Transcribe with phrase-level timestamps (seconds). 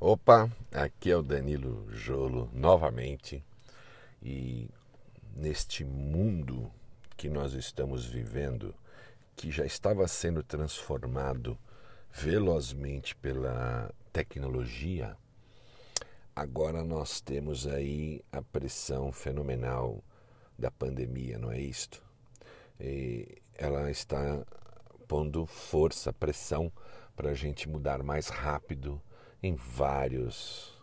[0.00, 3.44] Opa, aqui é o Danilo Jolo novamente
[4.22, 4.70] e
[5.34, 6.70] neste mundo
[7.16, 8.72] que nós estamos vivendo,
[9.34, 11.58] que já estava sendo transformado
[12.12, 15.16] velozmente pela tecnologia,
[16.34, 20.00] agora nós temos aí a pressão fenomenal
[20.56, 22.00] da pandemia, não é isto?
[22.78, 24.46] E ela está
[25.08, 26.70] pondo força, pressão
[27.16, 29.02] para a gente mudar mais rápido
[29.42, 30.76] em vários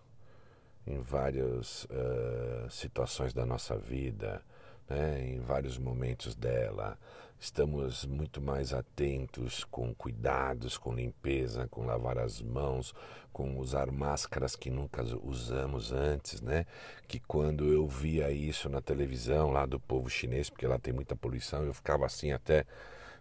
[0.88, 4.42] em várias uh, situações da nossa vida,
[4.88, 6.98] né, em vários momentos dela.
[7.40, 12.94] Estamos muito mais atentos com cuidados, com limpeza, com lavar as mãos,
[13.34, 16.66] com usar máscaras que nunca usamos antes, né?
[17.08, 21.16] Que quando eu via isso na televisão lá do povo chinês, porque lá tem muita
[21.16, 22.66] poluição, eu ficava assim até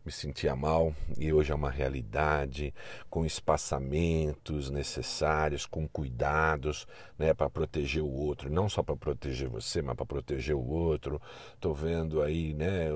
[0.04, 2.74] me sentia mal e hoje é uma realidade,
[3.08, 6.86] com espaçamentos necessários, com cuidados
[7.18, 11.20] né, para proteger o outro, não só para proteger você, mas para proteger o outro.
[11.54, 12.88] Estou vendo aí né,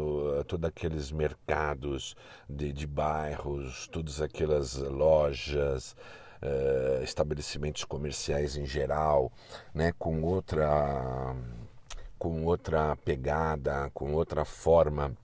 [0.46, 2.14] todos aqueles mercados
[2.48, 5.96] de, de bairros, todas aquelas lojas.
[6.40, 9.32] Uh, estabelecimentos comerciais em geral,
[9.74, 11.34] né, com outra
[12.16, 15.16] com outra pegada, com outra forma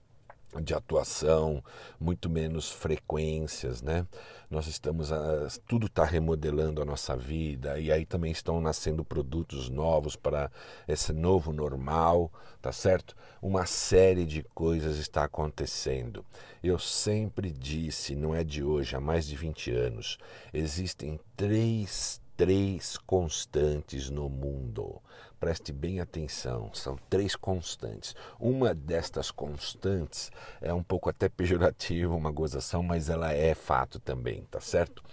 [0.61, 1.63] de atuação,
[1.99, 4.05] muito menos frequências, né?
[4.49, 9.69] Nós estamos, a, tudo está remodelando a nossa vida e aí também estão nascendo produtos
[9.69, 10.51] novos para
[10.87, 13.15] esse novo normal, tá certo?
[13.41, 16.23] Uma série de coisas está acontecendo.
[16.63, 20.17] Eu sempre disse, não é de hoje, há mais de 20 anos,
[20.53, 25.01] existem três três constantes no mundo.
[25.45, 28.15] Preste bem atenção, são três constantes.
[28.39, 34.41] Uma destas constantes é um pouco até pejorativa, uma gozação, mas ela é fato também,
[34.49, 35.03] tá certo?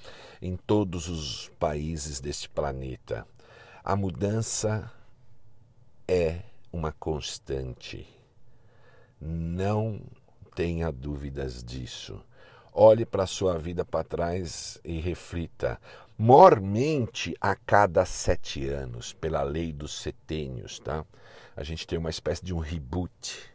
[0.41, 3.27] Em todos os países deste planeta,
[3.85, 4.91] a mudança
[6.09, 6.41] é
[6.73, 8.09] uma constante.
[9.21, 10.01] Não
[10.55, 12.25] tenha dúvidas disso.
[12.73, 15.79] Olhe para a sua vida para trás e reflita
[16.17, 21.05] mormente a cada sete anos, pela lei dos setênios, tá?
[21.57, 23.51] A gente tem uma espécie de um reboot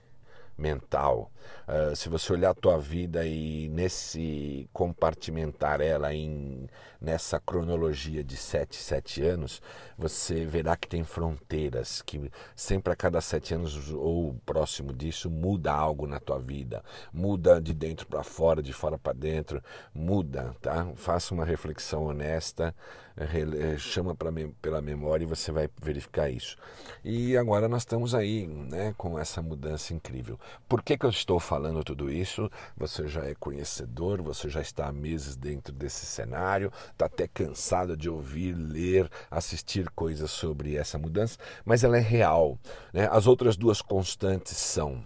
[0.57, 1.31] mental.
[1.67, 6.67] Uh, se você olhar a tua vida e nesse compartimentar ela em
[6.99, 9.61] nessa cronologia de sete, sete anos,
[9.97, 15.71] você verá que tem fronteiras, que sempre a cada sete anos ou próximo disso muda
[15.71, 19.61] algo na tua vida, muda de dentro para fora, de fora para dentro,
[19.93, 20.87] muda, tá?
[20.95, 22.73] Faça uma reflexão honesta,
[23.17, 24.31] eh, chama pra,
[24.61, 26.55] pela memória e você vai verificar isso.
[27.03, 30.39] E agora nós estamos aí, né, com essa mudança incrível.
[30.67, 32.49] Por que, que eu estou falando tudo isso?
[32.75, 37.95] Você já é conhecedor, você já está há meses dentro desse cenário, está até cansado
[37.95, 42.57] de ouvir, ler, assistir coisas sobre essa mudança, mas ela é real.
[42.93, 43.07] Né?
[43.11, 45.03] As outras duas constantes são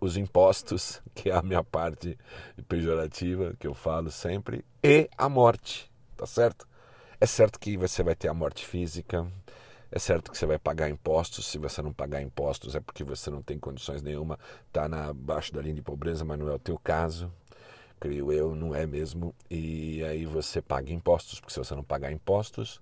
[0.00, 2.18] os impostos, que é a minha parte
[2.68, 6.66] pejorativa que eu falo sempre, e a morte, tá certo?
[7.20, 9.30] É certo que você vai ter a morte física,
[9.92, 13.30] é certo que você vai pagar impostos, se você não pagar impostos é porque você
[13.30, 16.78] não tem condições nenhuma, está abaixo da linha de pobreza, mas não é o teu
[16.78, 17.32] caso,
[17.98, 19.34] creio eu, não é mesmo.
[19.50, 22.80] E aí você paga impostos, porque se você não pagar impostos,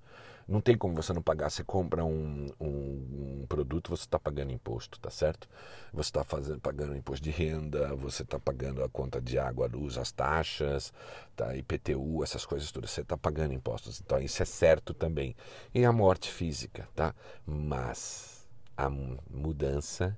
[0.48, 1.50] não tem como você não pagar.
[1.50, 5.47] Você compra um, um, um produto, você está pagando imposto, tá certo?
[5.92, 6.25] Você está
[6.62, 10.92] pagando imposto de renda, você está pagando a conta de água, luz, as taxas,
[11.37, 11.54] tá?
[11.54, 12.91] IPTU, essas coisas todas.
[12.91, 14.00] Você está pagando impostos.
[14.00, 15.37] Então isso é certo também.
[15.75, 17.14] E a morte física, tá?
[17.44, 20.16] Mas a mudança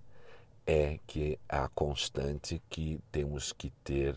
[0.65, 4.17] é que a constante que temos que ter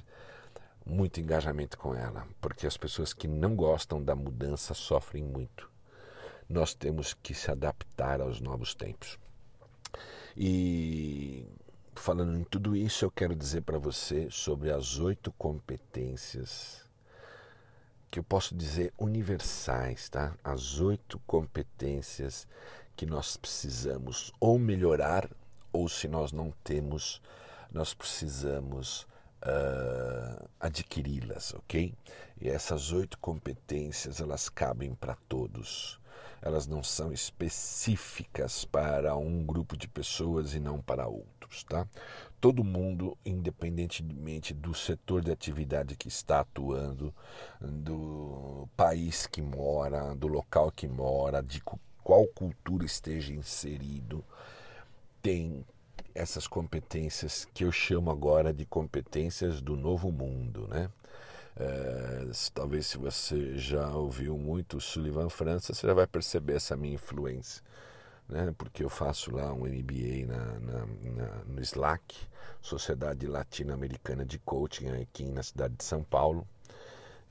[0.86, 5.73] muito engajamento com ela, porque as pessoas que não gostam da mudança sofrem muito
[6.50, 9.20] nós temos que se adaptar aos novos tempos.
[10.36, 11.46] E
[11.96, 16.84] falando em tudo isso, eu quero dizer para você sobre as oito competências
[18.10, 20.36] que eu posso dizer universais, tá?
[20.44, 22.48] As oito competências
[22.96, 25.28] que nós precisamos ou melhorar,
[25.72, 27.20] ou se nós não temos,
[27.72, 29.08] nós precisamos
[29.42, 31.92] uh, adquiri-las, ok?
[32.40, 36.00] E essas oito competências elas cabem para todos
[36.44, 41.88] elas não são específicas para um grupo de pessoas e não para outros, tá?
[42.42, 47.14] Todo mundo, independentemente do setor de atividade que está atuando,
[47.62, 51.62] do país que mora, do local que mora, de
[52.04, 54.22] qual cultura esteja inserido,
[55.22, 55.66] tem
[56.14, 60.90] essas competências que eu chamo agora de competências do novo mundo, né?
[61.56, 66.96] É, talvez se você já ouviu muito Sullivan França, você já vai perceber essa minha
[66.96, 67.64] influência.
[68.28, 68.54] Né?
[68.58, 72.16] Porque eu faço lá um MBA na, na, na, no SLAC,
[72.62, 76.48] Sociedade Latino-Americana de Coaching, aqui na cidade de São Paulo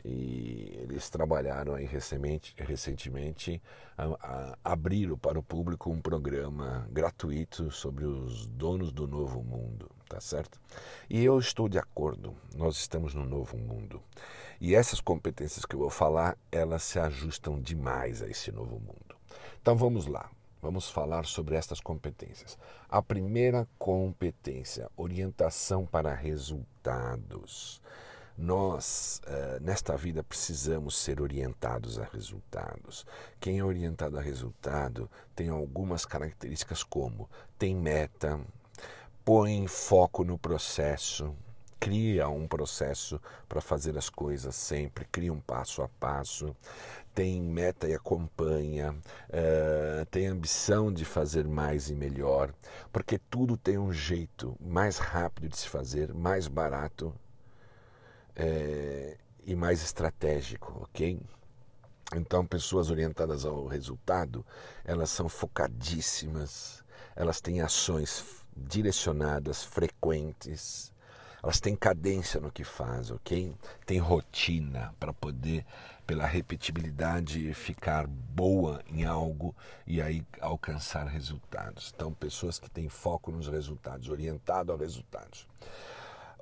[0.04, 3.62] e eles trabalharam aí recentemente, recentemente
[3.96, 9.90] a, a, abriram para o público um programa gratuito sobre os donos do novo mundo,
[10.08, 10.60] tá certo?
[11.08, 14.02] E eu estou de acordo, nós estamos no novo mundo.
[14.60, 19.16] E essas competências que eu vou falar, elas se ajustam demais a esse novo mundo.
[19.60, 22.58] Então vamos lá, vamos falar sobre estas competências.
[22.88, 27.81] A primeira competência, orientação para resultados.
[28.37, 33.06] Nós, eh, nesta vida, precisamos ser orientados a resultados.
[33.38, 38.40] Quem é orientado a resultado tem algumas características, como tem meta,
[39.25, 41.34] põe foco no processo,
[41.79, 46.56] cria um processo para fazer as coisas sempre, cria um passo a passo,
[47.14, 52.55] tem meta e acompanha, uh, tem ambição de fazer mais e melhor,
[52.93, 57.12] porque tudo tem um jeito mais rápido de se fazer, mais barato
[58.37, 61.20] é, e mais estratégico, ok?
[62.14, 64.44] Então, pessoas orientadas ao resultado,
[64.84, 66.84] elas são focadíssimas,
[67.17, 70.93] elas têm ações direcionadas, frequentes,
[71.43, 73.52] elas têm cadência no que faz, ok?
[73.84, 75.64] Tem rotina para poder,
[76.06, 79.55] pela repetibilidade, ficar boa em algo
[79.87, 81.93] e aí alcançar resultados.
[81.94, 85.49] Então, pessoas que têm foco nos resultados, orientado a resultados.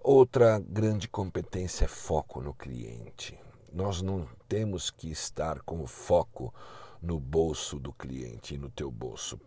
[0.02, 3.38] Outra grande competência é foco no cliente.
[3.70, 6.54] Nós não temos que estar com o foco
[7.02, 9.38] no bolso do cliente e no teu bolso.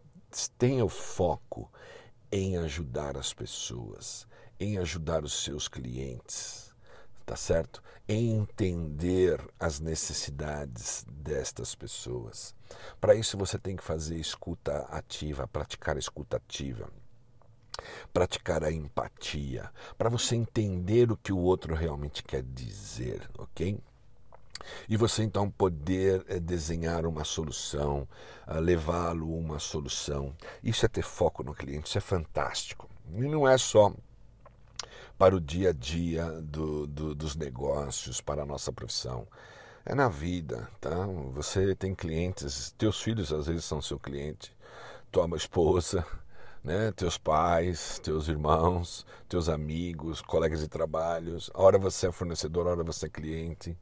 [0.55, 1.71] Tenha o foco
[2.31, 4.27] em ajudar as pessoas,
[4.59, 6.71] em ajudar os seus clientes,
[7.25, 7.81] tá certo?
[8.07, 12.53] Em entender as necessidades destas pessoas.
[13.01, 16.87] Para isso você tem que fazer escuta ativa, praticar escuta ativa
[18.13, 23.79] praticar a empatia, para você entender o que o outro realmente quer dizer, ok?
[24.87, 28.07] E você então poder é, desenhar uma solução,
[28.47, 30.33] uh, levá-lo uma solução.
[30.63, 32.89] Isso é ter foco no cliente, isso é fantástico.
[33.13, 33.93] E não é só
[35.17, 39.27] para o dia a dia do, do, dos negócios, para a nossa profissão.
[39.85, 41.05] É na vida, tá?
[41.31, 44.55] Você tem clientes, teus filhos às vezes são seu cliente,
[45.11, 46.05] tua esposa,
[46.63, 46.91] né?
[46.93, 51.51] Teus pais, teus irmãos, teus amigos, colegas de trabalhos.
[51.53, 53.77] A hora você é fornecedor, a hora você é cliente.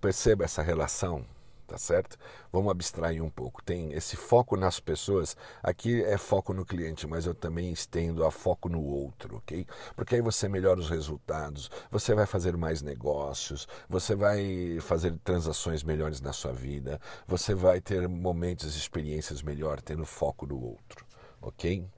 [0.00, 1.24] Perceba essa relação,
[1.66, 2.18] tá certo?
[2.52, 3.62] Vamos abstrair um pouco.
[3.62, 5.34] Tem esse foco nas pessoas.
[5.62, 9.66] Aqui é foco no cliente, mas eu também estendo a foco no outro, ok?
[9.96, 15.82] Porque aí você melhora os resultados, você vai fazer mais negócios, você vai fazer transações
[15.82, 21.06] melhores na sua vida, você vai ter momentos experiências melhores tendo foco no outro,
[21.40, 21.88] ok?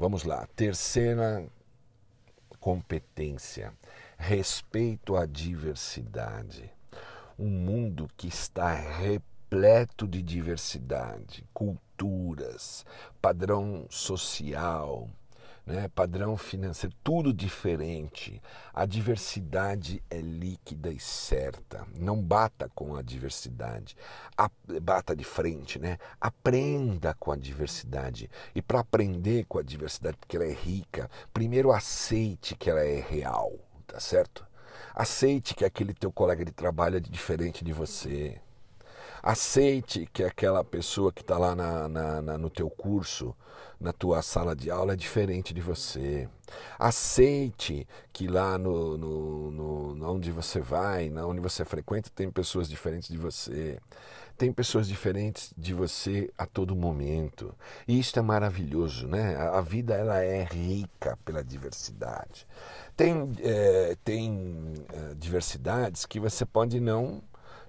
[0.00, 0.48] Vamos lá.
[0.56, 1.46] Terceira
[2.58, 3.70] competência:
[4.16, 6.72] respeito à diversidade.
[7.38, 12.86] Um mundo que está repleto de diversidade, culturas,
[13.20, 15.06] padrão social,
[15.66, 18.40] né, padrão financeiro, tudo diferente.
[18.72, 21.86] A diversidade é líquida e certa.
[21.94, 23.96] Não bata com a diversidade,
[24.36, 24.50] a,
[24.82, 25.98] bata de frente, né?
[26.20, 28.30] Aprenda com a diversidade.
[28.54, 33.00] E para aprender com a diversidade, porque ela é rica, primeiro aceite que ela é
[33.00, 33.52] real,
[33.86, 34.46] tá certo?
[34.94, 38.40] Aceite que aquele teu colega de trabalho é diferente de você.
[39.22, 43.34] Aceite que aquela pessoa que está lá na, na, na, no teu curso,
[43.78, 46.28] na tua sala de aula, é diferente de você.
[46.78, 49.50] Aceite que lá no, no,
[49.94, 53.78] no, onde você vai, na onde você frequenta, tem pessoas diferentes de você.
[54.36, 57.54] Tem pessoas diferentes de você a todo momento.
[57.86, 59.36] E isso é maravilhoso, né?
[59.36, 62.46] A vida ela é rica pela diversidade.
[62.96, 67.22] Tem, é, tem é, diversidades que você pode não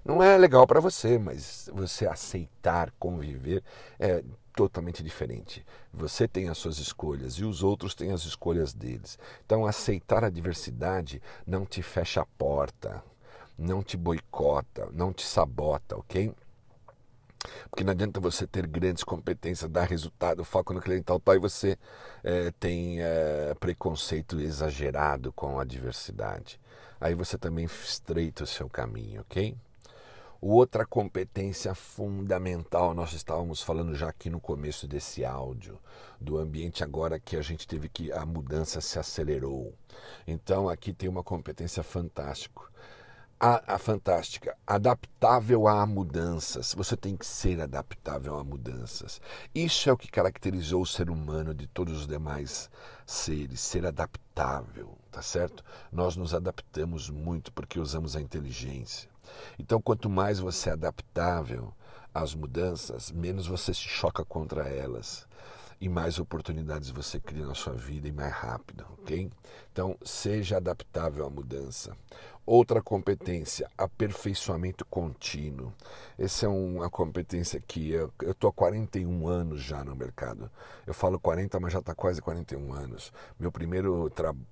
[0.04, 3.62] não é legal para você, mas você aceitar conviver
[3.98, 4.22] é
[4.54, 5.64] totalmente diferente.
[5.92, 9.18] Você tem as suas escolhas e os outros têm as escolhas deles.
[9.44, 13.02] Então, aceitar a diversidade não te fecha a porta,
[13.58, 16.34] não te boicota, não te sabota, ok?
[17.70, 21.38] Porque não adianta você ter grandes competências, dar resultado, foco no cliente tal, tal e
[21.38, 21.76] você
[22.22, 26.60] é, tem é, preconceito exagerado com a diversidade.
[27.00, 29.56] Aí você também estreita o seu caminho, ok?
[30.44, 35.78] Outra competência fundamental, nós estávamos falando já aqui no começo desse áudio,
[36.20, 39.72] do ambiente agora que a gente teve que a mudança se acelerou.
[40.26, 42.60] Então aqui tem uma competência fantástica.
[43.44, 46.74] A, a, fantástica, adaptável a mudanças.
[46.74, 49.20] Você tem que ser adaptável a mudanças.
[49.52, 52.70] Isso é o que caracterizou o ser humano de todos os demais
[53.04, 55.64] seres, ser adaptável, tá certo?
[55.90, 59.10] Nós nos adaptamos muito porque usamos a inteligência.
[59.58, 61.74] Então, quanto mais você é adaptável
[62.14, 65.26] às mudanças, menos você se choca contra elas
[65.80, 69.28] e mais oportunidades você cria na sua vida e mais rápido, ok?
[69.72, 71.96] Então, seja adaptável à mudança.
[72.44, 75.72] Outra competência, aperfeiçoamento contínuo.
[76.18, 80.50] Essa é uma competência que eu estou há 41 anos já no mercado.
[80.84, 83.12] Eu falo 40, mas já está quase 41 anos.
[83.38, 84.10] Meu primeiro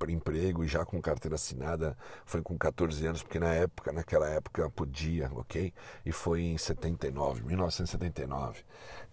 [0.08, 5.28] emprego, já com carteira assinada, foi com 14 anos, porque na época, naquela época podia,
[5.34, 5.72] ok?
[6.06, 8.62] E foi em 79, 1979.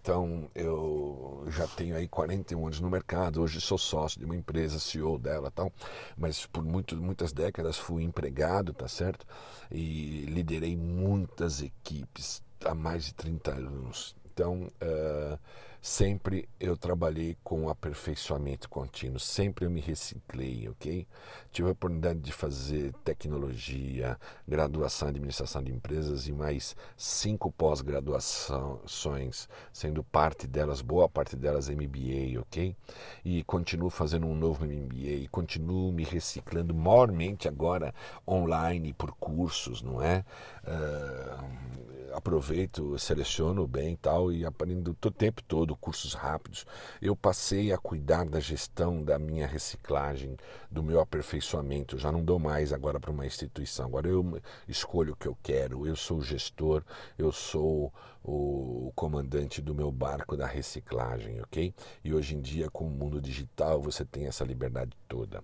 [0.00, 3.42] Então eu já tenho aí 41 anos no mercado.
[3.42, 5.72] Hoje sou sócio de uma empresa, CEO dela, tal.
[6.16, 9.26] Mas por muito, muitas décadas fui empregado, tá certo?
[9.70, 14.16] E liderei muitas equipes há mais de 30 anos.
[14.32, 15.38] Então uh,
[15.80, 21.06] sempre eu trabalhei com aperfeiçoamento contínuo, sempre eu me reciclei, ok?
[21.52, 29.48] Tive a oportunidade de fazer tecnologia, graduação em administração de empresas e mais cinco pós-graduações,
[29.72, 32.76] sendo parte delas, boa parte delas MBA, ok?
[33.24, 37.94] E continuo fazendo um novo MBA, continuo me reciclando maiormente agora
[38.26, 40.24] online por cursos, não é?
[40.64, 46.66] Uh, aproveito, seleciono bem e tal e aprendo o tempo todo cursos rápidos.
[47.00, 50.36] Eu passei a cuidar da gestão da minha reciclagem,
[50.70, 51.98] do meu aperfeiçoamento.
[51.98, 53.86] Já não dou mais agora para uma instituição.
[53.86, 55.86] Agora eu escolho o que eu quero.
[55.86, 56.82] Eu sou o gestor,
[57.16, 57.92] eu sou
[58.24, 61.74] o comandante do meu barco da reciclagem, ok?
[62.04, 65.42] E hoje em dia, com o mundo digital, você tem essa liberdade toda.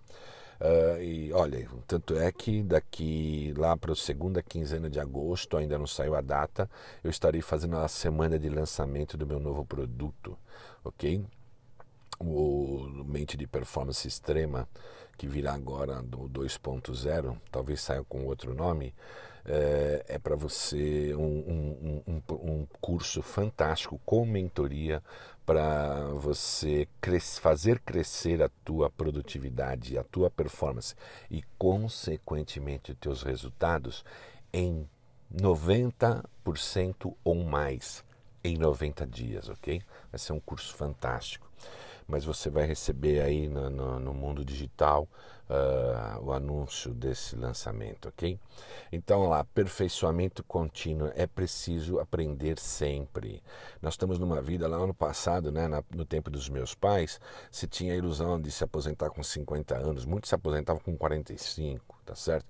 [0.60, 5.78] Uh, e olha, tanto é que daqui lá para a segunda quinzena de agosto, ainda
[5.78, 6.70] não saiu a data,
[7.02, 10.38] eu estarei fazendo a semana de lançamento do meu novo produto,
[10.84, 11.24] ok?
[12.20, 14.68] O Mente de Performance Extrema,
[15.18, 18.94] que virá agora do 2.0, talvez saia com outro nome,
[19.46, 25.02] é, é para você um, um, um, um curso fantástico com mentoria
[25.44, 30.94] para você cres fazer crescer a tua produtividade, a tua performance
[31.30, 34.04] e, consequentemente, os teus resultados
[34.52, 34.88] em
[35.34, 38.02] 90% ou mais
[38.42, 39.82] em 90 dias, ok?
[40.10, 41.50] Vai ser um curso fantástico.
[42.06, 45.08] Mas você vai receber aí no, no, no mundo digital
[45.48, 48.38] uh, o anúncio desse lançamento, ok?
[48.92, 53.42] Então, lá, aperfeiçoamento contínuo, é preciso aprender sempre.
[53.80, 57.20] Nós estamos numa vida, lá no passado, né, no tempo dos meus pais,
[57.50, 61.96] se tinha a ilusão de se aposentar com 50 anos, muitos se aposentavam com 45,
[62.04, 62.46] tá certo?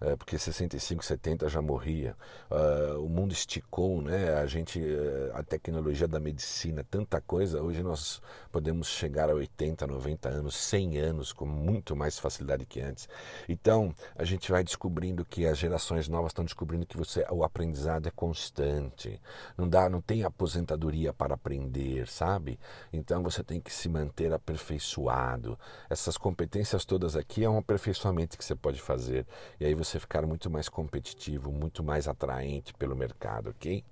[0.00, 2.16] É, porque 65, 70 já morria.
[2.50, 4.34] Uh, o mundo esticou, né?
[4.34, 7.62] A gente, eh, a tecnologia da medicina, tanta coisa.
[7.62, 12.80] Hoje nós podemos chegar a 80, 90 anos, 100 anos com muito mais facilidade que
[12.80, 13.08] antes.
[13.48, 18.06] Então, a gente vai descobrindo que as gerações novas estão descobrindo que você, o aprendizado
[18.06, 19.20] é constante.
[19.56, 22.58] Não dá, não tem aposentadoria para aprender, sabe?
[22.92, 25.58] Então você tem que se manter aperfeiçoado.
[25.88, 29.26] Essas competências todas aqui é um aperfeiçoamento que você pode fazer.
[29.58, 33.84] E aí você você ficar muito mais competitivo, muito mais atraente pelo mercado, ok?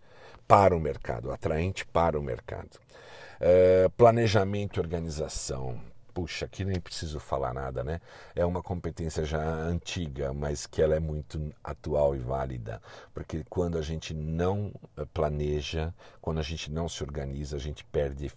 [0.46, 2.78] Para o mercado, atraente para o mercado.
[3.40, 5.80] É, planejamento e organização
[6.18, 8.00] puxa, aqui nem preciso falar nada, né?
[8.34, 12.82] É uma competência já antiga, mas que ela é muito atual e válida,
[13.14, 17.84] porque quando a gente não eh, planeja, quando a gente não se organiza, a gente
[17.84, 18.32] perde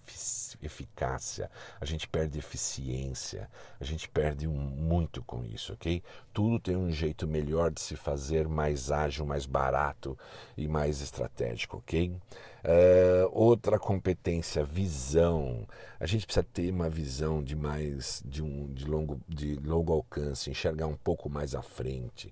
[0.61, 6.03] eficácia, a gente perde eficiência, a gente perde muito com isso, ok?
[6.31, 10.15] Tudo tem um jeito melhor de se fazer, mais ágil, mais barato
[10.55, 12.15] e mais estratégico, ok?
[12.63, 15.67] Uh, outra competência, visão.
[15.99, 20.49] A gente precisa ter uma visão de mais de um de longo, de longo alcance,
[20.49, 22.31] enxergar um pouco mais à frente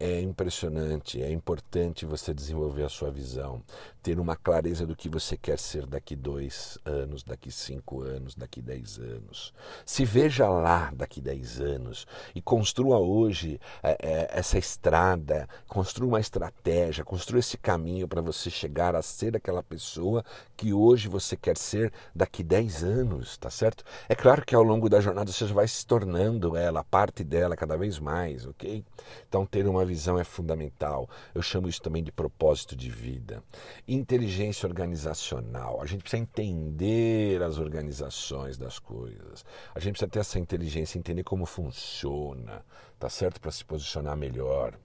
[0.00, 3.62] é impressionante, é importante você desenvolver a sua visão,
[4.02, 8.62] ter uma clareza do que você quer ser daqui dois anos, daqui cinco anos, daqui
[8.62, 9.52] dez anos.
[9.84, 16.20] Se veja lá daqui dez anos e construa hoje é, é, essa estrada, construa uma
[16.20, 20.24] estratégia, construa esse caminho para você chegar a ser aquela pessoa
[20.56, 23.84] que hoje você quer ser daqui dez anos, tá certo?
[24.08, 27.76] É claro que ao longo da jornada você vai se tornando ela, parte dela cada
[27.76, 28.82] vez mais, ok?
[29.28, 31.08] Então ter uma visão é fundamental.
[31.34, 33.42] Eu chamo isso também de propósito de vida.
[33.88, 35.82] Inteligência organizacional.
[35.82, 39.44] A gente precisa entender as organizações das coisas.
[39.74, 42.64] A gente precisa ter essa inteligência, entender como funciona,
[42.98, 43.40] tá certo?
[43.40, 44.78] Para se posicionar melhor.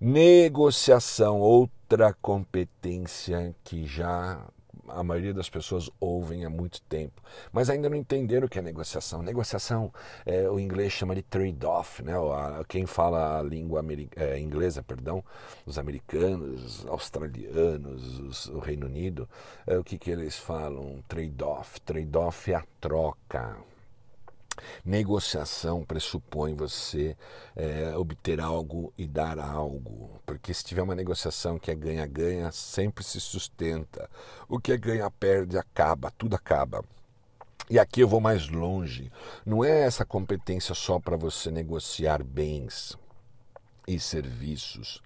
[0.00, 4.48] Negociação, outra competência que já
[4.88, 8.62] a maioria das pessoas ouvem há muito tempo, mas ainda não entenderam o que é
[8.62, 9.22] negociação.
[9.22, 9.92] Negociação,
[10.26, 12.14] é, o inglês chama de trade-off, né?
[12.68, 13.84] Quem fala a língua
[14.16, 15.24] é, inglesa, perdão,
[15.64, 19.28] os americanos, os australianos, os, o Reino Unido,
[19.66, 21.02] é, o que, que eles falam?
[21.08, 21.80] Trade-off.
[21.80, 23.56] Trade-off é a troca.
[24.84, 27.16] Negociação pressupõe você
[27.56, 33.02] é, obter algo e dar algo, porque se tiver uma negociação que é ganha-ganha, sempre
[33.04, 34.08] se sustenta.
[34.48, 36.84] O que é ganha-perde acaba, tudo acaba.
[37.70, 39.10] E aqui eu vou mais longe.
[39.46, 42.98] Não é essa competência só para você negociar bens
[43.86, 45.02] e serviços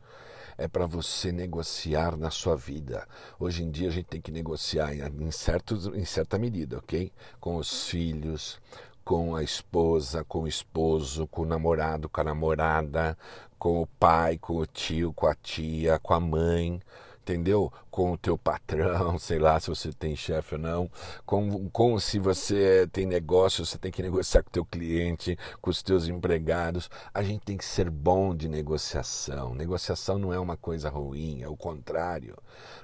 [0.59, 3.07] é para você negociar na sua vida.
[3.39, 7.13] Hoje em dia a gente tem que negociar em, certos, em certa medida, ok?
[7.39, 8.59] Com os filhos,
[9.07, 13.17] com a esposa, com o esposo, com o namorado, com a namorada,
[13.57, 16.83] com o pai, com o tio, com a tia, com a mãe
[17.27, 17.73] entendeu?
[17.91, 20.91] Com o teu patrão, sei lá se você tem chefe ou não,
[21.25, 25.69] com, com se você tem negócio, você tem que negociar com o teu cliente, com
[25.69, 26.89] os teus empregados.
[27.13, 29.55] A gente tem que ser bom de negociação.
[29.55, 32.37] Negociação não é uma coisa ruim, é o contrário.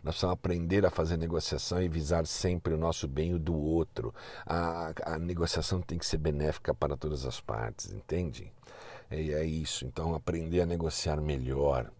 [0.02, 3.54] Nós precisamos aprender a fazer negociação e visar sempre o nosso bem e o do
[3.54, 4.12] outro.
[4.44, 8.52] A, a negociação tem que ser benéfica para todas as partes, entende?
[9.12, 9.84] É, é isso.
[9.84, 11.90] Então, aprender a negociar melhor.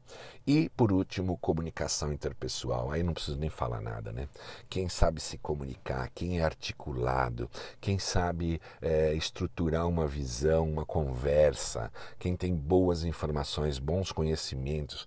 [0.46, 2.90] E, por último, comunicação interpessoal.
[2.90, 4.28] Aí não preciso nem falar nada, né?
[4.68, 7.48] Quem sabe se comunicar, quem é articulado,
[7.80, 15.06] quem sabe é, estruturar uma visão, uma conversa, quem tem boas informações, bons conhecimentos,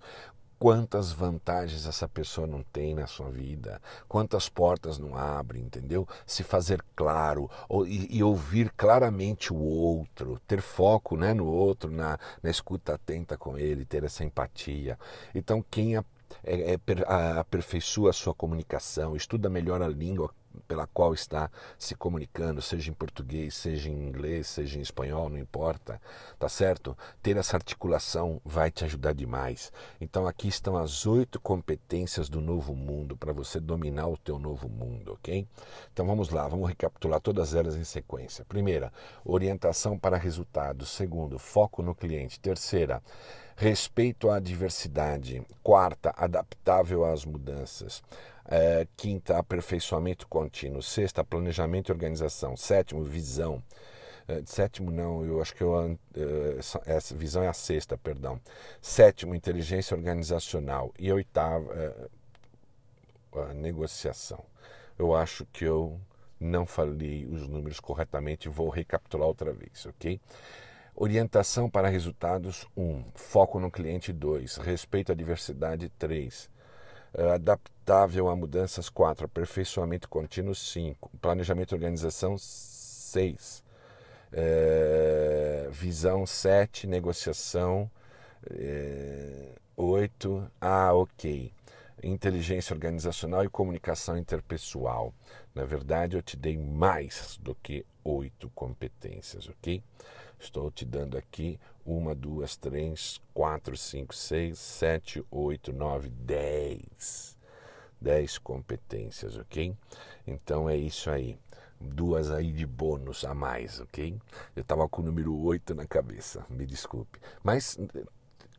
[0.58, 6.06] quantas vantagens essa pessoa não tem na sua vida, quantas portas não abre, entendeu?
[6.24, 11.90] Se fazer claro ou, e, e, ouvir claramente o outro, ter foco né, no outro,
[11.90, 14.98] na, na escuta atenta com ele, ter essa empatia.
[15.34, 16.04] Então, quem é,
[16.44, 16.78] é,
[17.38, 20.30] aperfeiçoa a sua comunicação, estuda melhor a língua
[20.66, 25.38] pela qual está se comunicando, seja em português, seja em inglês, seja em espanhol, não
[25.38, 26.00] importa,
[26.38, 26.96] tá certo?
[27.22, 29.72] Ter essa articulação vai te ajudar demais.
[30.00, 34.68] Então aqui estão as oito competências do novo mundo para você dominar o teu novo
[34.68, 35.46] mundo, ok?
[35.92, 38.44] Então vamos lá, vamos recapitular todas elas em sequência.
[38.44, 38.92] Primeira,
[39.24, 40.88] orientação para resultados.
[40.90, 42.40] Segundo, foco no cliente.
[42.40, 43.02] Terceira,
[43.56, 45.42] respeito à diversidade.
[45.62, 48.02] Quarta, adaptável às mudanças.
[48.48, 50.82] É, quinta, aperfeiçoamento contínuo.
[50.82, 52.56] Sexta, planejamento e organização.
[52.56, 53.62] Sétimo, visão.
[54.28, 55.96] É, sétimo, não, eu acho que eu, é,
[56.86, 58.40] essa visão é a sexta, perdão.
[58.80, 60.92] Sétimo, inteligência organizacional.
[60.98, 62.10] E oitava,
[63.54, 64.44] negociação.
[64.98, 66.00] Eu acho que eu
[66.40, 70.20] não falei os números corretamente, vou recapitular outra vez, ok?
[70.94, 72.82] Orientação para resultados 1.
[72.82, 73.04] Um.
[73.14, 74.56] Foco no cliente 2.
[74.56, 76.55] Respeito à diversidade 3 uh,
[77.34, 83.62] adaptável a mudanças 4, aperfeiçoamento contínuo 5, planejamento e organização 6, uh,
[84.32, 87.90] eh, visão 7, negociação
[88.50, 91.52] eh, 8, ah, ok,
[92.06, 95.12] inteligência organizacional e comunicação interpessoal.
[95.54, 99.82] Na verdade, eu te dei mais do que oito competências, ok?
[100.38, 107.36] Estou te dando aqui uma, duas, três, quatro, cinco, seis, sete, oito, nove, dez.
[108.00, 109.74] Dez competências, ok?
[110.26, 111.38] Então é isso aí.
[111.80, 114.18] Duas aí de bônus a mais, ok?
[114.54, 117.18] Eu estava com o número oito na cabeça, me desculpe.
[117.42, 117.78] Mas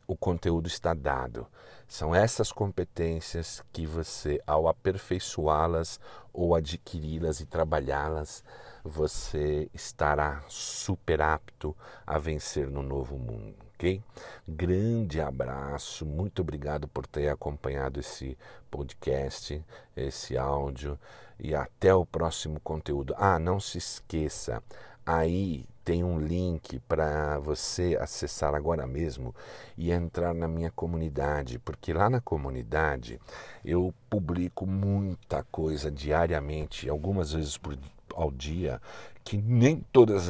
[0.08, 1.46] o conteúdo está dado.
[1.86, 6.00] São essas competências que você, ao aperfeiçoá-las
[6.32, 8.42] ou adquiri-las e trabalhá-las,
[8.82, 14.02] você estará super apto a vencer no novo mundo, ok?
[14.46, 18.36] Grande abraço, muito obrigado por ter acompanhado esse
[18.70, 19.62] podcast,
[19.94, 20.98] esse áudio
[21.38, 23.14] e até o próximo conteúdo.
[23.18, 24.62] Ah, não se esqueça,
[25.04, 29.34] aí tem um link para você acessar agora mesmo
[29.74, 33.18] e entrar na minha comunidade, porque lá na comunidade
[33.64, 37.78] eu publico muita coisa diariamente, algumas vezes por
[38.14, 38.82] ao dia
[39.24, 40.28] que nem todos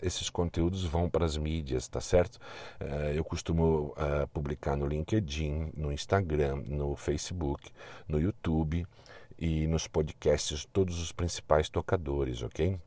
[0.00, 2.36] esses conteúdos vão para as mídias, tá certo?
[2.80, 7.72] Uh, eu costumo uh, publicar no LinkedIn, no Instagram, no Facebook,
[8.06, 8.86] no YouTube
[9.36, 12.78] e nos podcasts, todos os principais tocadores, ok?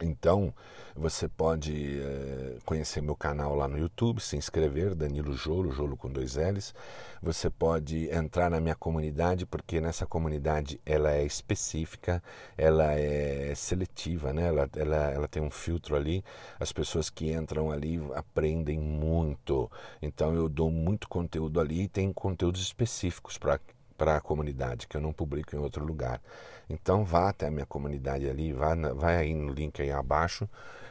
[0.00, 0.52] Então,
[0.94, 6.10] você pode é, conhecer meu canal lá no YouTube, se inscrever, Danilo Jolo, Jolo com
[6.10, 6.74] dois L's.
[7.22, 12.22] Você pode entrar na minha comunidade, porque nessa comunidade ela é específica,
[12.56, 14.48] ela é seletiva, né?
[14.48, 16.24] ela, ela, ela tem um filtro ali.
[16.58, 19.70] As pessoas que entram ali aprendem muito.
[20.00, 23.58] Então, eu dou muito conteúdo ali e tem conteúdos específicos para
[23.96, 26.20] para a comunidade, que eu não publico em outro lugar.
[26.68, 30.48] Então vá até a minha comunidade ali, vá, vai aí no link aí abaixo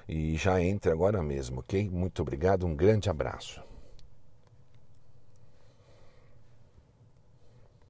[0.07, 1.89] e já entre agora mesmo, ok?
[1.89, 3.61] Muito obrigado, um grande abraço.